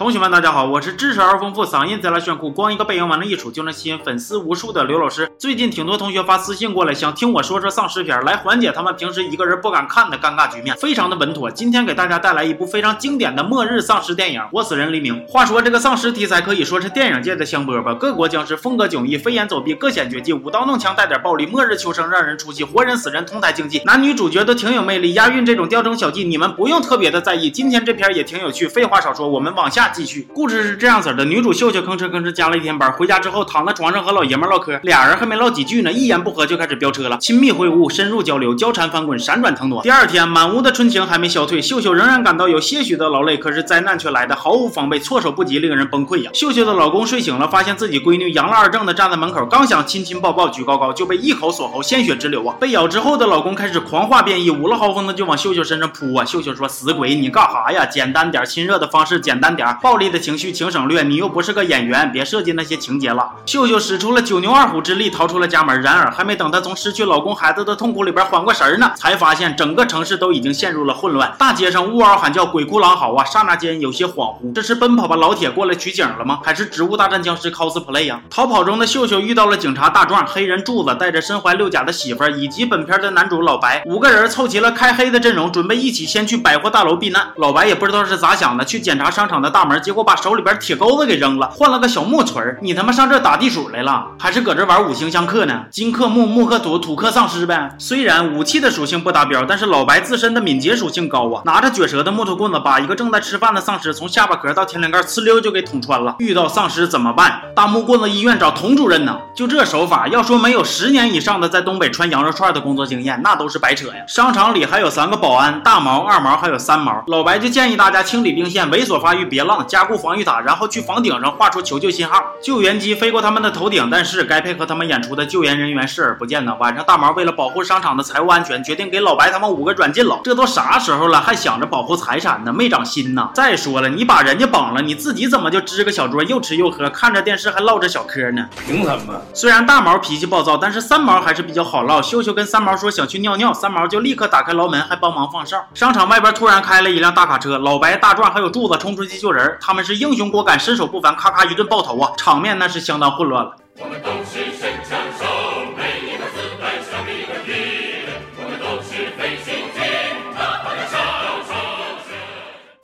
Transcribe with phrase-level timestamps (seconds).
[0.00, 5.30] 同学们，大家好，我是知识而丰富、嗓音贼拉炫酷、光一个背影往那一杵就能吸引粉丝无数的刘老师。
[5.36, 11.50] 最近挺多同学发私信过来，想听我说说丧尸片，来缓解他们平时一个人不敢看的尴尬局面，非常的稳妥。
[11.50, 15.20] 今天给大家带来一部非常经典的末日丧尸电影《活死人黎明》。
[15.26, 27.50] 话说这个丧尸题材可以说是电影界的香饽饽，各国僵尸风格迥异，飞檐走壁，各显绝技，舞刀弄枪带点暴力，末日求生让人出戏，活人死人同台竞技，男女主角都挺有魅力，押韵这种雕虫小技你们不用特别的在意。
[27.50, 30.26] 今天这片也挺有趣，废话少说，我们往下继续。
[30.32, 39.82] 故事是这样子的：女主秀秀吭哧吭哧加了一天班，回家之后躺在床上和老爷们唠嗑，俩人还没唠几句呢，一言不合就开始飙车了，亲密会晤，深入交流，交缠翻滚，闪转腾挪。
[39.84, 46.30] 第二天，满屋的春情还没消退，秀秀仍然感到有些许的劳累，可是灾难却来的毫无防备，措手不及，令人崩溃呀！
[46.34, 52.56] 秀秀的老公睡醒了，发现自己闺女阳了二正的站在门口，刚想亲亲抱抱举高高，就被一口锁喉，鲜血直流啊！
[52.60, 56.24] 被咬之后的老公开始狂化变异，五了豪风的就往秀秀身上扑啊！
[56.24, 57.86] 秀秀说：“死鬼，你干哈呀？
[57.86, 61.02] 简单点，亲热的方式简单点，暴力的情绪请省略。
[61.02, 73.24] 你又不是个演员，别设计那些情节了。”秀秀使出了九牛二虎之力逃出了家门，然而还没等她从失去老公孩子的痛苦里边缓过神儿呢，才发现整个城市都已经陷入了混乱，大街上呜嗷喊叫，鬼哭狼嚎啊！
[73.24, 76.40] 刹那间有些恍惚，这是奔跑吧老铁过来取景了吗？
[76.44, 78.20] 还是植物大战僵尸 cosplay 呀？
[78.30, 87.28] 逃跑中的秀秀遇到了警察大壮、黑人柱子，带着身怀六甲的媳妇儿以及本片的男主老白，五个人凑齐了开黑的阵容，准备一起先去百货大楼避难。
[87.36, 92.42] 老白也不知道是咋想的，去检查商场的大门，结果把手里边铁钩子给扔了，换了个小木锤。
[92.62, 95.64] 你他妈上这打地鼠来了，还是搁这玩五行相克呢？
[95.70, 97.76] 金克木，木克土，土克丧尸呗。
[97.78, 106.16] 虽然武器的属性不达标，但是老白自身的敏捷属性高啊，拿着卷舌的木头棍子，把一个正在吃饭的丧尸从下巴壳到天灵盖呲溜就给捅穿了。
[106.18, 107.40] 遇到丧尸怎么办？
[107.54, 109.18] 大木棍子医院找童主任呢？
[109.34, 114.04] 就这手法，要说没有十年以上的在东北穿羊肉串的工作经验，那都是白扯呀。
[114.06, 117.02] 商场里还有三个保安，大毛、二毛还有三毛。
[117.06, 123.88] 老白就建议大家清理兵线，猥琐发育别浪，加固防御塔，然后去房顶上画出求救信号，救援机飞过他们的头顶。
[123.90, 126.54] 但是该配合他们演出的救援人员视而不见呢。
[126.60, 130.20] 晚上大毛为了保护商场的财务安全，决定给老白他们五个软禁了。
[130.22, 132.52] 这都啥时候了，还想着保护财产呢？
[132.52, 133.30] 没长心呐！
[133.34, 138.48] 再说了，你把人家绑了，你自己怎么就支个小桌又吃又喝，看着电视还唠着小嗑呢？
[138.66, 139.20] 凭什么？
[139.32, 142.02] 虽然大毛脾气暴躁，但是三毛还是比较好唠。
[142.02, 145.64] 秀秀跟三毛说想去尿尿，三毛就立刻打开牢门，还帮忙放哨。
[145.74, 153.56] 商场外边突然开了一辆大卡车，老白、大壮还有柱子冲出去救人，他们是英雄果敢，身手不凡，咔咔一顿爆头啊，场面那是相当混乱了。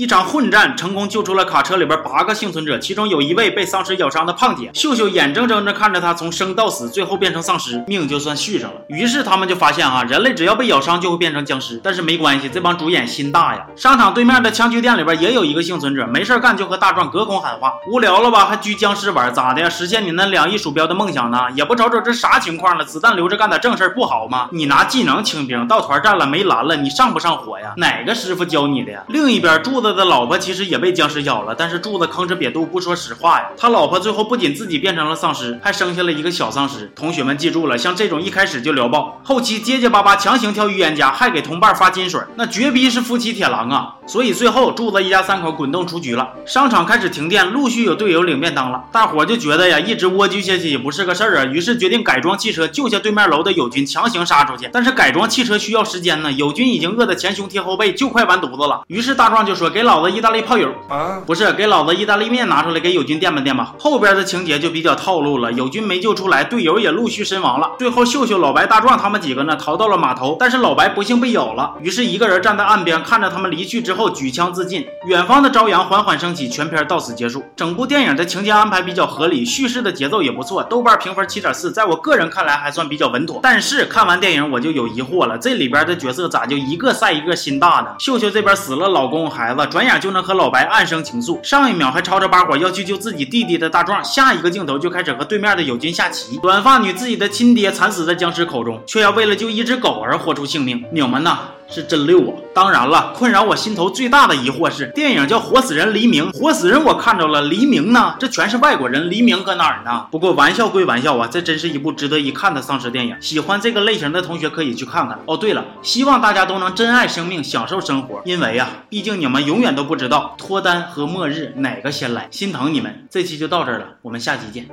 [0.06, 4.71] 一场混战成功救出了卡车里边八个幸存者，其中有一位被丧尸咬伤的胖姐。
[4.72, 8.83] 秀秀眼睁睁着看着他从生到死，最后变成丧尸，命就算续上了。
[8.87, 11.81] 于是他们就发现啊，人类只要被咬伤就会变成僵尸。
[11.83, 13.66] 但是没关系，这帮主演心大呀。
[13.75, 18.45] 商场对面的枪具店里边也有一个幸存者，没事干就和大壮隔空喊话，无聊了吧？
[18.45, 19.69] 还狙僵尸玩，咋的？
[19.69, 21.47] 实现你那两亿鼠标的梦想呢？
[21.56, 22.84] 也不瞅瞅这啥情况了？
[22.84, 24.49] 子弹留着干点正事不好吗？
[24.53, 27.75] 你拿技能清兵，到团战了没蓝了，你上不上火呀？
[27.78, 29.03] 哪个师傅教你的呀？
[29.09, 33.47] 另一边柱子的老婆其实也被僵尸咬了，但是柱子吭哧瘪肚不说实话呀。
[33.57, 36.93] 他老婆最后不仅自己变成了丧尸，还生下了一个小丧尸。
[36.95, 43.95] 同学们记住了，像这种一开始就聊爆，后期结结巴巴强行跳预言家，还给同伴发金水，那绝逼是夫妻铁狼啊！
[44.07, 46.28] 所以最后柱子一家三口滚动出局了。
[46.45, 48.84] 商场开始停电，陆续有队友领便当了。
[48.93, 54.69] 大伙就觉得呀，一直蜗居下去也不是个事儿啊，于是决定改装汽车救下对面楼的友军，强行杀出去。
[54.73, 58.83] 但是改装汽车需要时间呢，友军已经饿得前胸贴后背，就快完犊子了。
[58.89, 63.74] 于是大壮就说：“给老子意大利炮友。”啊，不是给老子意大利面拿出来给友军垫吧垫吧。
[63.78, 67.70] 后边的情节就比较套路了，友军没救出来，队友也陆续身亡了。
[67.78, 74.86] 最后秀秀、老白、大壮他们几个呢逃到了码头，但是老白不幸被咬了，于是一个人站在岸边看着他们离去之后举枪自尽。
[75.06, 77.44] 远方的朝阳缓缓升起，全片到此结束。
[77.54, 83.41] 整部电影的情节安排比较合理，叙事的节奏也不错，豆瓣评分七点四，在我个人看来还算比较稳妥。
[83.42, 87.94] 但是看完电影我就有疑惑了，这里边的角色咋就一个赛一个心大呢？
[87.98, 91.38] 秀秀这边死了老公孩子，转眼就能和老白暗生情愫。
[91.42, 96.39] 上一秒还吵着把火要去救自己弟弟的大壮，下一个镜头就开始和对面的友军下棋。
[96.39, 102.34] 短发女自己的亲爹惨死在僵尸口中，却要为了救一只狗而豁出性命，你们呢是真溜啊！
[102.54, 108.15] 当然了，困扰我心头最大的疑惑是，电影叫《活死人黎明》，活死人我看着了，黎明呢？
[108.18, 110.07] 这全是外国人，黎明搁哪儿呢？
[110.10, 113.16] 不过玩笑归玩笑啊，这真是一部值得一看的丧尸电影。
[113.21, 115.18] 喜欢这个类型的同学可以去看看。
[115.27, 123.07] 哦，对了，希望大家都能珍爱生命，享受生活，因为啊，毕竟你们永远都不知道脱单和末日哪个先来，心疼你们。
[123.10, 124.68] 这期就到这儿了，我们下期见。